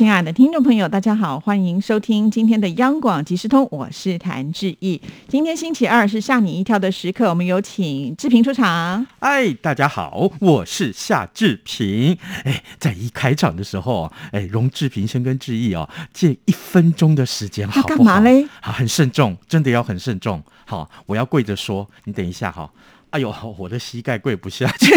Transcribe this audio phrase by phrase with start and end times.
[0.00, 4.98] 亲爱的听众朋友，大家好，欢迎收听今天的央广即时通，我是谭志毅。
[5.28, 9.06] 今天星期二是吓你一跳的时刻，我们有请志平出场。
[9.18, 12.16] 哎，大家好，我是夏志平。
[12.44, 17.96] 哎，在一开场的时候，哎，容志平先跟志毅哦借一分钟的时间，好不好？
[17.96, 18.48] 干嘛嘞？
[18.62, 20.42] 好，很慎重，真的要很慎重。
[20.64, 22.70] 好，我要跪着说，你等一下哈。
[23.10, 24.94] 哎呦，我的膝盖跪不下去，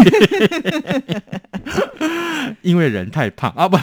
[2.63, 3.77] 因为人太胖啊不。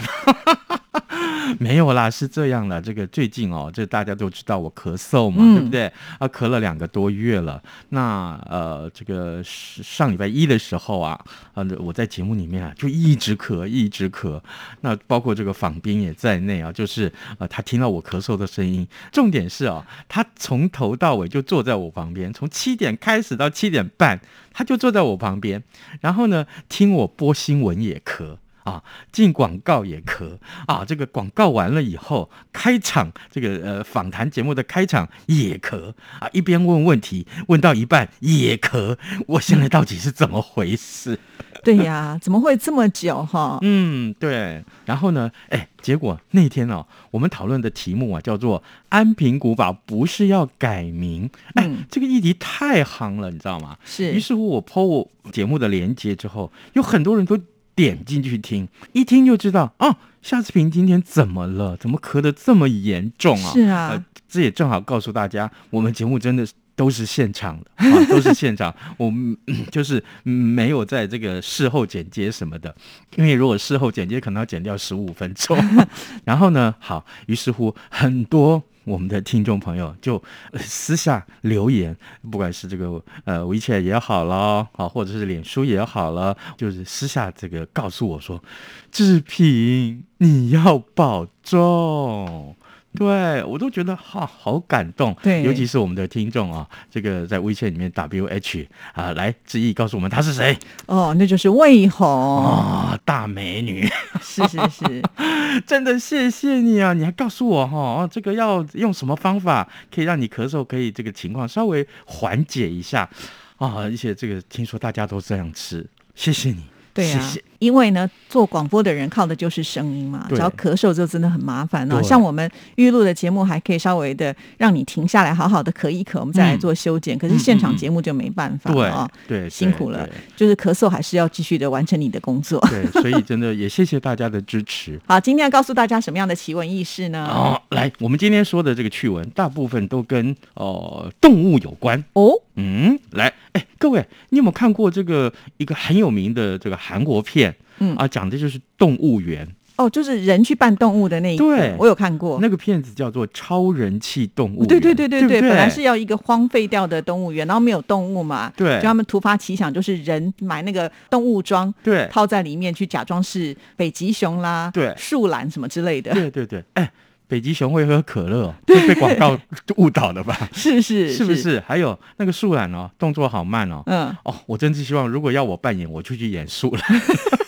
[1.59, 5.85] 没有啦，是这样的，这个最近哦，这大家都知道我咳嗽嘛，对不对？
[6.19, 7.61] 啊，咳了两个多月了。
[7.89, 11.19] 那呃，这个上礼拜一的时候啊，
[11.53, 14.41] 呃，我在节目里面啊，就一直咳，一直咳。
[14.81, 24.19] 那包括这个访宾也在内啊，就是呃，他听到我咳嗽的声音，重点是啊，他从头到尾就坐在我旁边，从七点开始到七点半，
[24.53, 25.63] 他就坐在我旁边，
[26.01, 28.37] 然后呢，听我播新闻也咳。
[28.63, 30.85] 啊，进广告也可啊！
[30.85, 41.19] 这个广告完了以后，开场这个呃访谈节目的开场也可啊，一边问问题问到一半也可，我现在到底是怎么回事？
[41.63, 43.59] 对呀，怎么会这么久哈？
[43.61, 44.63] 嗯，对。
[44.85, 53.77] 然后呢，哎，结果那天哦，我们讨论的题目啊叫做“安平古堡不是要改名”，哎，这个议题太夯了，你知道吗？
[53.85, 54.11] 是。
[54.11, 57.39] 于是乎，我抛我节目的连接之后，有很多人都。
[57.75, 61.75] 点进去听，一听就知道哦，夏志平今天怎么了？
[61.77, 63.51] 怎么咳得这么严重啊？
[63.51, 66.47] 是啊，这也正好告诉大家，我们节目真的
[66.81, 69.37] 都是现场的 啊，都是现场，我们
[69.69, 72.75] 就是没有在这个事后剪接什么的，
[73.17, 75.55] 因为如果事后剪接，可能要剪掉十五分钟。
[76.25, 78.63] 然后呢，好，于是乎很多。
[78.83, 80.19] 我们的听众朋友就
[80.55, 81.95] 私下留言，
[82.31, 88.43] 不管是这个呃微信也好了，好或者是脸书也好了，就是私下这个告诉我说，
[88.91, 92.55] 志平你要保重。
[92.93, 100.57] 对，我都觉得哈好感动，对，尤其是我们的听众啊，这个在微信里面 W H 啊，来致意告诉我们他是谁？
[100.87, 102.05] 哦，那就是魏红
[102.45, 103.89] 啊，大美女，
[104.21, 105.01] 是是是，
[105.65, 106.93] 真的谢谢你啊！
[106.93, 113.09] 你还告诉我哈，这个要用什么方法可以让你咳嗽可以这个情况稍微缓解一下
[113.57, 113.73] 啊？
[113.77, 117.19] 而且这个听说大家都这样吃，谢谢你，对呀。
[117.61, 122.01] 因为呢，做广播的人靠的就是声音嘛，只要咳嗽就真的很麻烦啊。
[122.01, 127.15] 像我们预录的节目，还可以稍微的让你停下来，好好的咳一咳，我们再来做修剪。
[127.15, 130.09] 可是现场节目就没办法啊，对，辛苦了。
[130.35, 132.59] 就是咳嗽还是要继续的完成你的工作。
[132.67, 134.99] 对，所以真的也谢谢大家的支持。
[135.05, 137.27] 好，今天要告诉大家什么样的奇闻异事呢？
[137.27, 142.31] 哦，来，我们今天说的这个趣闻，大部分都跟哦动物有关哦。
[142.55, 147.50] 嗯，来，哎，各位，你有没有看过这个一个很有名的这个韩国片？
[147.79, 147.95] 嗯。
[147.95, 149.47] 啊，讲的就是动物园。
[149.77, 152.37] 哦，就是人去扮动物的那一对，我有看过。
[152.39, 154.63] 那个片子叫做《超人气动物》。
[154.67, 166.13] 对对对对对，本来是要一个荒废掉的动物园，然后没有动物嘛，对，就他们突发奇想，就是人买那个动物装，对，套在里面去假装是北极熊啦，对，树懒什么之类的。
[166.13, 166.91] 对对对，哎，
[167.27, 169.35] 北极熊会喝可乐， 会被广告
[169.77, 170.37] 误导的吧？
[170.53, 171.59] 是是是不是？
[171.65, 176.83] 还有那个树懒哦，动作好慢哦，嗯，哦，我真是希望如果要我扮演，我就去演树懒。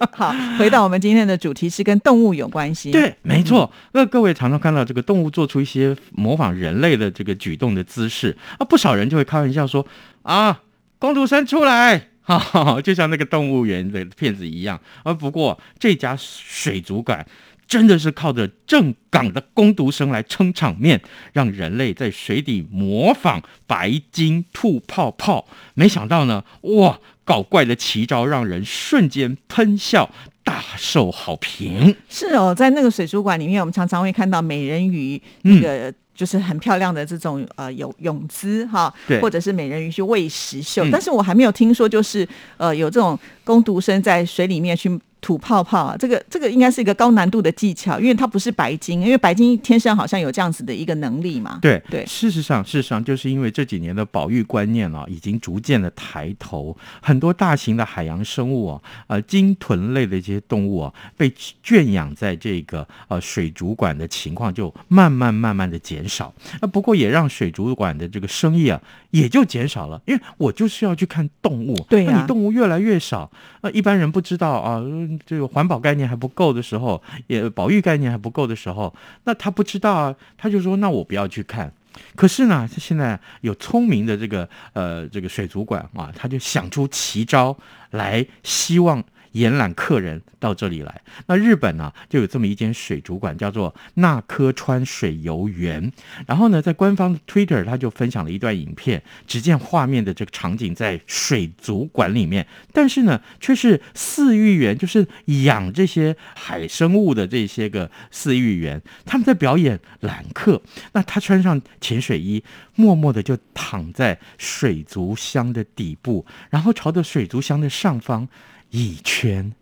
[0.12, 2.90] 好，回到我们今天的主题是跟动物有关系。
[2.90, 3.70] 对，没错。
[3.92, 9.86] 那各位常常看到这个动物做出一些模仿人类的这个举动的姿势啊，不少人就会开玩笑说
[10.22, 10.62] 啊，
[10.98, 14.80] 公主生出来，哈哈，就像那个动物园的骗子一样。
[15.04, 17.26] 而不过这家水族馆。
[17.70, 21.00] 真的是靠着正港的攻读生来撑场面，
[21.32, 25.46] 让人类在水底模仿白鲸吐泡泡。
[25.74, 30.10] 没想到呢，哇，搞怪的奇招让人瞬间喷笑，
[30.42, 31.94] 大受好评。
[32.08, 35.94] 是哦，在那个水族馆里面，我们常常会看到美人鱼那个。
[36.12, 42.28] 就是很漂亮的这种呃泳泳姿哈，或者是美人鱼去喂食秀，但是我还没有听说就是
[42.58, 45.00] 呃有这种攻读生在水里面去。
[45.20, 51.58] 吐泡泡啊，这个这个应该是一个高难度的技巧，因为它不是白金，因为白金天生好像有这样子的一个能力嘛。
[51.60, 61.32] 对对，事实上，事实上就是因为这几年的保育观念啊，已经逐渐的抬头，很多大型的海洋生物啊，呃，鲸豚类的一些动物啊，被
[61.62, 66.32] 圈养在这个呃水族馆的情况就慢慢慢慢的减少。
[66.60, 68.80] 那不过也让水族馆的这个生意啊
[69.10, 73.30] 也就减少了，因为我就是要去看动物，对那，你动物越来越少，
[73.62, 74.82] 那一般人不知道啊。
[75.24, 81.72] 这个环保概念还不够的时候，也保育概念还不够的时候，那他不知道啊，他就说那我不要去看。
[82.16, 87.56] 可是呢，他现在有聪明的这个呃这个水族馆啊，他就想出奇招
[87.90, 89.04] 来，希望。
[89.32, 95.92] 延揽客人到这里来，那日本呢就有这么一间水族馆，叫做那科川水游园。
[96.26, 105.06] 然后呢，在官方的 Twitter，他就分享了一段影片，只见画面的这个场景在水族馆里面，但是呢，却是饲育员，就是
[105.44, 110.60] 养这些海生物的这些个饲育员，他们在表演揽客。
[110.92, 112.42] 那他穿上潜水衣，
[112.74, 118.28] 默默的就躺在水族箱的底部，然后朝着水族箱的上方。
[118.70, 119.52] 一圈，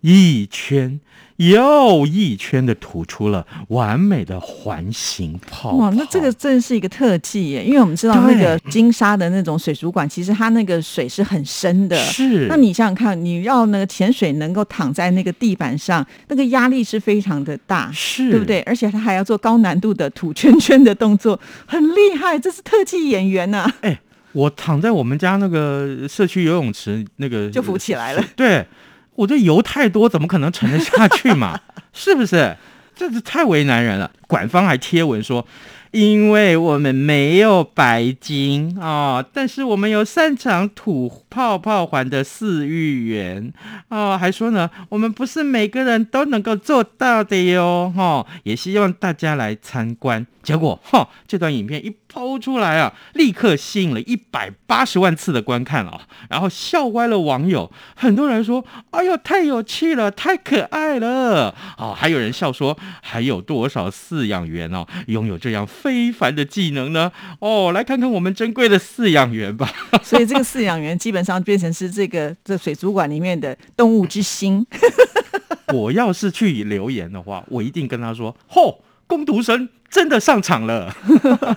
[0.00, 1.00] 一圈
[1.36, 5.76] 又一圈的吐出了完美的环形泡泡。
[5.76, 7.64] 哇，那这个真是一个特技耶！
[7.64, 11.96] 因为我们知道那个金沙的那种水族馆，其实它那个水是很深的。
[11.96, 18.60] 是，那你想想看，你要那个潜水能够躺在那个地板上，那个压力是非常的大，是对不对？
[18.62, 23.68] 而且他还要做高难度的吐圈圈的动作，很厉害，这是特技演员呐！
[23.80, 23.98] 哎。
[24.34, 28.22] 我躺在我们家那个社区游泳池，那个就浮起来了。
[28.36, 28.66] 对，
[29.14, 31.58] 我这油太多，怎么可能沉得下去嘛？
[31.94, 32.54] 是不是？
[32.94, 34.10] 这是太为难人了。
[34.26, 35.46] 馆方还贴文说。
[35.94, 43.52] 因为我们没有白金啊，但是我们有擅长吐泡泡环的饲育员
[43.90, 50.26] 哦，还说呢，我们不是每个人都能够做到的哟，哈，也希望大家来参观。
[50.44, 57.72] 结果哈，这段影片一抛出来啊，立刻吸引了一百八十万次的观看啊，然后笑歪了网友。
[57.96, 67.10] 很多人说：“哎呦，太有趣了，太可爱了。”哦，还有人笑说：“还有多少饲养员哦，拥有这样。”非凡的技能呢？
[67.40, 69.72] 哦，来看看我们珍贵的饲养员吧。
[70.04, 74.64] 所以这个饲养员基本上变成是这个这水族馆里面的动物之星。
[75.72, 80.94] 我要是去留言的话，我一定跟他说：“嚯，攻读生真的上场了！”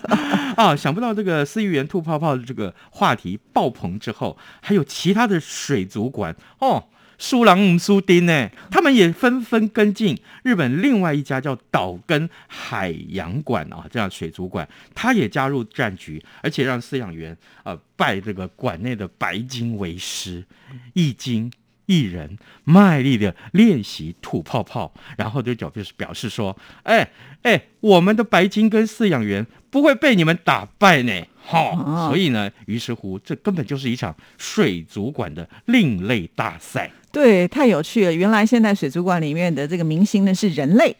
[0.57, 6.87] 啊，想不到这个饲育员吐泡泡的这个话题爆棚之后，还有其他的水族馆哦。
[7.19, 10.15] 苏朗苏丁呢，他们也纷纷跟进。
[10.43, 20.45] 日本另外一家叫岛根海洋馆啊，这样水族馆，他也加入战局，而且让饲养员呃拜这个馆内的白金为师，
[20.93, 21.51] 一金
[21.87, 27.09] 一人卖力的练习吐泡泡，然后就表示表示说，哎
[27.41, 31.11] 哎，我们的白金跟饲养员不会被你们打败呢。
[31.43, 36.91] 好，所以呢，于是乎，这根本就是一场水族馆的另类大赛。
[37.09, 38.13] 对，太有趣了！
[38.13, 40.93] 原来现在水族馆里面的这个明星呢是人类，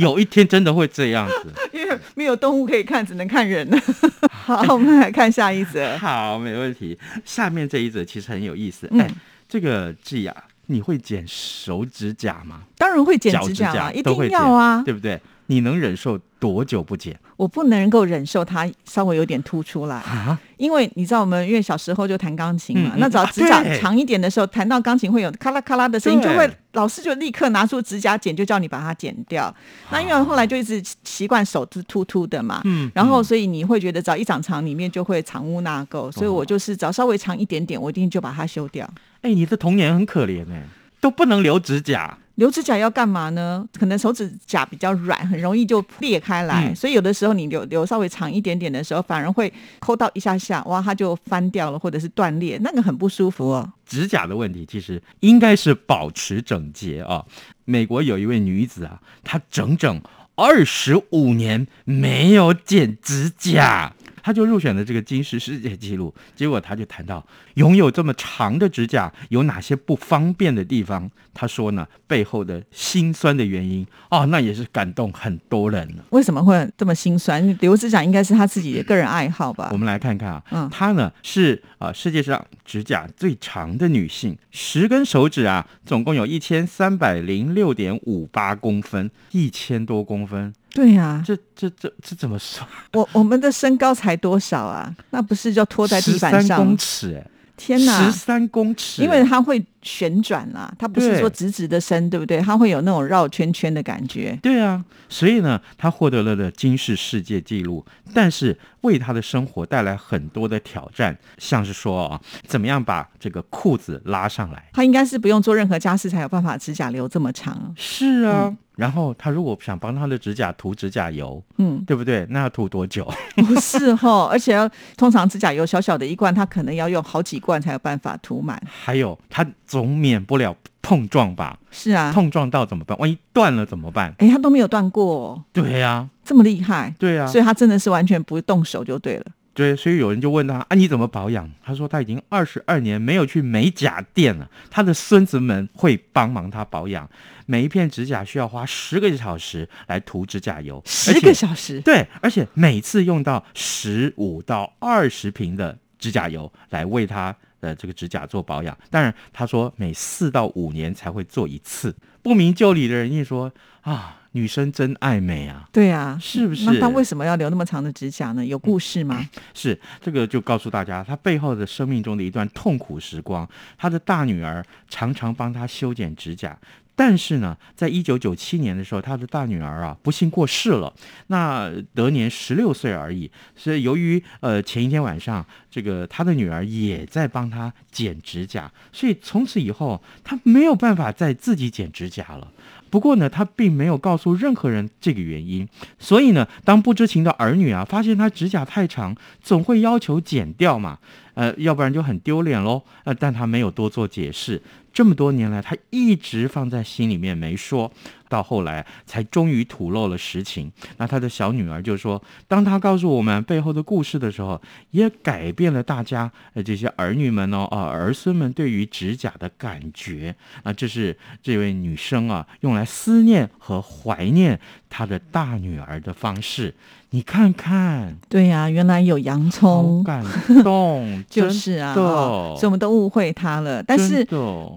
[0.00, 3.68] 有一天真的会这样子， 因为没有动物可以看，只能看人。
[4.32, 5.96] 好，我们来看下一则。
[5.98, 6.98] 好，没问题。
[7.24, 8.88] 下面这一则其实很有意思。
[8.98, 9.08] 哎，
[9.48, 10.34] 这个季雅，
[10.66, 12.62] 你会剪手指甲吗？
[12.76, 15.20] 当然会剪指甲啊，一定要啊，对不对？
[15.50, 17.18] 你能忍受多久不剪？
[17.36, 29.52] 我不能够忍受它稍微有点凸出来啊，因为你知道我们因为小时候就弹钢琴嘛，那只要指甲长一点的时候，弹到钢琴会有咔啦咔啦的声音，就会老师就立刻拿出指甲剪，就叫你把它剪掉。
[29.90, 38.88] 那因为后来就一直习惯手是秃秃的嘛，嗯，然后所以你会觉得只要一长长，里面就会藏污纳垢，所以我就是只要稍微长一点点，我一定就把它修掉。
[39.22, 40.62] 哎，你的童年很可怜哎，
[41.00, 42.16] 都不能留指甲。
[42.40, 43.62] 留指甲要干嘛呢？
[43.78, 53.70] 可能手指甲比较软，很容易就裂开来，所以有的时候你留留稍微长一点点的时候，反而会抠到一下下，哇，它就翻掉了，或者是断裂，那个很不舒服哦。
[53.84, 57.22] 指甲的问题其实应该是保持整洁啊。
[57.66, 60.00] 美国有一位女子啊，她整整
[60.34, 63.92] 二十五年没有剪指甲。
[64.22, 67.24] 他就入选了这个金石世界纪录，结果他就谈到
[67.54, 71.10] 拥有这么长的指甲有哪些不方便的地方。
[71.32, 76.04] 他说呢，背后的心酸的原因哦，那也是感动很多人了。
[76.10, 77.56] 为什么会这么心酸？
[77.60, 79.70] 留指甲应该是他自己的个人爱好吧？
[79.72, 90.52] 我们来看看啊，嗯，她呢是啊世界上指甲最长的女性，十根手指啊，总共有一千三百零六点五八公分，一千多公分。
[90.72, 92.66] 对呀，这这这这怎么算？
[92.94, 94.94] 我我们的身高才多少啊？
[95.10, 96.42] 那不是就拖在地板上？
[96.42, 97.26] 三公尺哎。
[97.56, 99.02] 天哪，十三公尺！
[99.02, 102.40] 因为它会旋转啦，它不是说直直的伸，对不对？
[102.40, 104.38] 它会有那种绕圈圈的感觉。
[104.42, 114.68] 对啊，所以呢，他获得了的金氏世界纪录，但是为他的生活带来很多的挑战，像是说啊，怎么样把这个裤子拉上来？
[114.72, 117.74] 他应该是不用做任何家事才有办法指甲留这么长。
[117.76, 118.56] 是啊。
[118.76, 122.26] 然后他如果想帮他的指甲涂指甲油，嗯，对不对？
[122.30, 123.06] 那要涂多久？
[123.36, 128.58] 不是哈， 而且要通常指甲油小小的一罐，他可能要用好几罐才有办法涂满。
[128.66, 131.56] 还有他总免不了碰撞吧？
[131.70, 132.98] 是啊，碰撞到怎么办？
[132.98, 134.12] 万一断了怎么办？
[134.18, 135.40] 哎，他都没有断过。
[135.52, 136.92] 对呀，这么厉害。
[136.98, 139.26] 对呀，所以他真的是完全不动手就对了。
[139.54, 141.48] 对，所以有人就问他啊，你怎么保养？
[141.62, 147.08] 他说他已经二十二年没有去美甲店了，他的孙子们会帮忙他保养。
[147.46, 151.80] 每一片指甲需要花十个小时来涂指甲油，十个小时。
[151.82, 158.76] 对，而且每次用到十五到二十瓶的指甲油来为他的这个指甲做保养。
[158.90, 161.94] 当然，他说每四到五年才会做一次。
[162.22, 163.52] 不明就里的人一说
[163.82, 164.16] 啊。
[164.32, 165.68] 女生真爱美啊！
[165.72, 166.64] 对啊，是不是？
[166.66, 168.46] 那她为什么要留那么长的指甲呢？
[168.46, 169.28] 有故事吗？
[169.54, 173.44] 是这个就告诉大家，她背后的生命中的一段痛苦时光。
[173.76, 176.56] 她的大女儿常常帮她修剪指甲，
[177.00, 180.92] 但是呢，在一九九七年的时候，他的大女儿啊不幸过世了，
[181.28, 183.30] 那得年十六岁而已。
[183.56, 192.52] 所以由于呃前一天晚上，这个他的女儿也在帮他剪指甲，所以从此以后，他没有办法再自己剪指甲了。
[192.90, 195.66] 不过呢，他并没有告诉任何人这个原因，
[195.98, 200.98] 所以呢，当不知情的儿女啊发现他指甲太长，总会要求剪掉嘛，
[201.34, 204.60] 呃，要不然就很丢脸喽，呃，但他没有多做解释。
[204.92, 207.90] 这么多年来，他一直放在心里面没说，
[208.28, 210.70] 到后来才终于吐露了实情。
[210.96, 214.60] 那他的小女儿就说：“当他告诉我们背后的故事的时候，
[214.90, 220.34] 也改变了大家呃这些儿女们哦啊儿孙们对于指甲的感觉
[220.64, 224.58] 啊。”这是这位女生啊用来思念和怀念
[224.88, 226.74] 她的大女儿的方式。
[227.12, 230.24] 你看看，对呀，原来有洋葱，感
[230.62, 233.82] 动， 就是啊，所以我们都误会他了。
[233.82, 234.24] 但是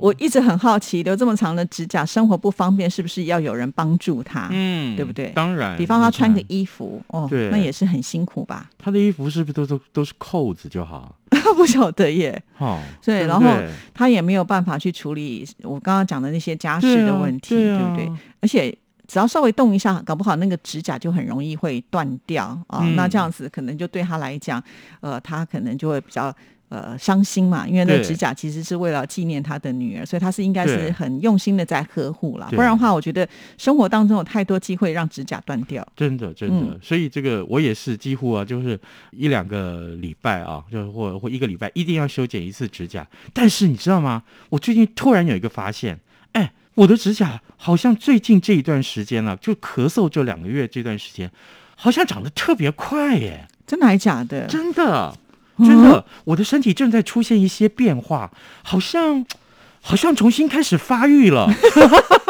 [0.02, 4.50] 我一直很好奇，留这么长的指甲，生活不方便，是不是要有人帮助他？
[4.52, 5.28] 嗯，对不对？
[5.36, 8.68] 当然，比方他穿个衣服，哦，对，那也是很辛苦吧？
[8.80, 11.16] 他的衣服是不是都都都是扣子就好？
[11.56, 12.42] 不晓得耶。
[12.58, 13.48] 哦，对，然后
[13.94, 18.12] 他也没有办法去处理我刚刚讲的那些家事的问题，对不对？
[18.42, 18.76] 而且。
[19.14, 22.80] 只要稍微动一下，搞不好那个指甲就很容易会断掉啊！
[22.96, 24.62] 那这样子可能就对他来讲，
[25.02, 26.36] 呃，他可能就会比较
[26.70, 32.48] 呃伤心嘛，因为那指甲其实是为了纪念他的女儿，所以他是应该是很用心的在呵护啦。
[32.50, 35.88] 不然的话，我觉得生活当中有太多机会让指甲断掉。
[35.96, 36.80] 真的，真的。
[36.82, 38.80] 所以这个我也是几乎啊，就是
[39.12, 43.08] 一两个礼拜啊，就或或一个礼拜一定要修剪一次指甲。
[43.32, 44.24] 但是你知道吗？
[44.50, 46.00] 我最近突然有一个发现，
[46.32, 46.52] 哎。
[46.76, 51.30] 我的指甲好像最近这一段时间了，就咳嗽这两个月这段时间，
[51.76, 53.48] 好像长得特别快耶！
[53.68, 54.48] 真的还是假的？
[54.48, 55.16] 真的，
[55.60, 58.32] 真的，我的身体正在出现一些变化，
[58.64, 59.26] 好像
[59.82, 61.48] 好像重新开始发育了。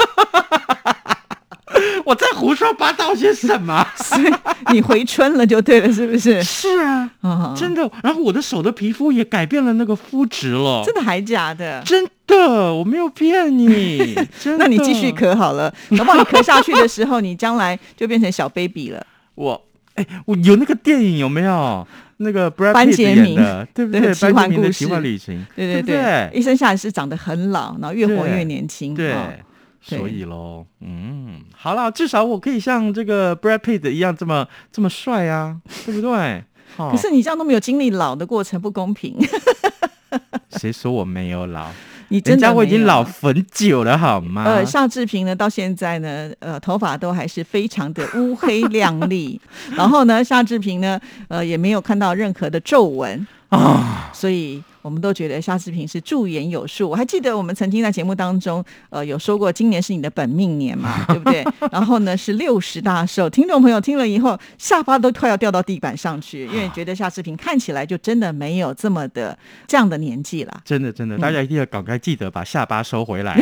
[2.14, 3.84] 我在胡说八道些什么？
[4.72, 6.44] 你回春了就对了，是不是？
[6.44, 7.90] 是啊，真的。
[8.04, 10.84] 然后我的手的皮肤也改变了那个肤质了。
[10.86, 11.82] 真的还假的？
[11.84, 14.16] 真的，我没有骗你。
[14.60, 15.74] 那你继续咳好了。
[15.90, 19.04] 等到你咳下去的时候，你将来就变成小 baby 了。
[19.34, 19.60] 我
[19.96, 21.88] 哎，我有那个电影有没有？
[22.18, 24.14] 那个班杰明的，对不对？
[24.14, 26.30] 奇幻故事，奇幻旅行，对对对。
[26.32, 28.94] 一生下来是长得很老，然后越活越年轻。
[28.94, 29.16] 对。
[29.86, 36.44] 所以喽，嗯，好了，至少我可以像这个 Brad Pitt 一样这么这么帅啊， 对不对？
[36.78, 39.18] 可是你这样都没有经历老的过程，不公平。
[40.58, 41.68] 谁说我没有老？
[42.08, 44.44] 你人家我已经老很久了，好吗？
[44.46, 49.40] 呃，夏志平呢，到现在呢，呃，头发都还是非常的乌黑亮丽。
[49.76, 54.64] 然后呢，夏志平呢，呃，也没有看到任何的皱纹啊，所以。
[54.84, 56.88] 我们都觉得夏志平是驻颜有术。
[56.88, 61.44] 我还记得我们曾经在节目当中，呃，有说过今年是你的本命年嘛， 对不对？
[61.72, 69.36] 然后呢是六十大寿，听众朋友听了以后，下巴都快要掉到地板上去，因为觉得夏志平看起来就真的没有这么的
[69.66, 70.62] 这样的年纪了。
[70.66, 73.40] 真的，真的，大家一定要赶快记得把下巴收回来。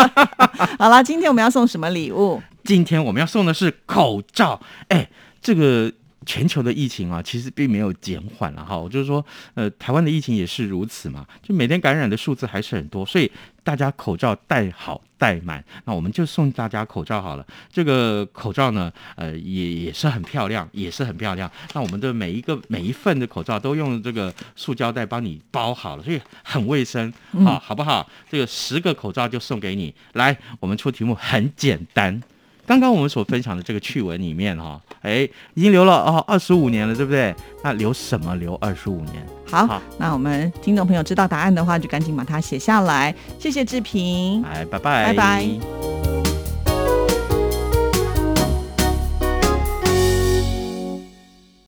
[0.78, 2.42] 好了，今天我们要送什么礼物？
[2.64, 4.60] 今天我们要送的是口罩。
[4.88, 5.08] 哎，
[5.42, 5.92] 这个。
[6.24, 8.76] 全球的疫情啊，其实并没有减缓了哈。
[8.76, 9.24] 我就是说，
[9.54, 13.30] 呃，台湾的疫情也是如此嘛，就每天感染的数字还是很多，所以
[13.62, 15.64] 大家口罩戴好戴满。
[15.84, 17.46] 那我们就送大家口罩好了。
[17.70, 21.50] 这个口罩呢，呃，也也是很漂亮，也是很漂亮。
[21.74, 27.12] 那我们的每一个每一份的口罩都用这个塑胶袋帮你包好了，所以很卫生
[27.44, 28.08] 啊，好不好？
[28.30, 29.94] 这个十个口罩就送给你。
[30.14, 32.22] 来，我们出题目很简单。
[32.66, 37.34] 刚刚我们所分享的这个趣闻里面哈，哎，已经留了哦二十五年了，对不对？
[37.62, 38.34] 那留什么？
[38.36, 39.26] 留二十五年。
[39.46, 43.14] 好，那我们听众朋友知道答案的话，就赶紧把它写下来。
[43.38, 45.91] 谢谢志平，哎，拜拜，拜拜。